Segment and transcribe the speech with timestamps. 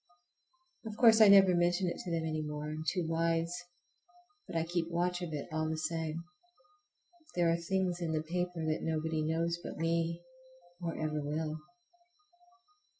[0.87, 4.89] Of course I never mention it to them any more,—I am too wise,—but I keep
[4.89, 6.23] watch of it all the same.
[7.35, 10.23] There are things in that paper that nobody knows but me,
[10.81, 11.59] or ever will.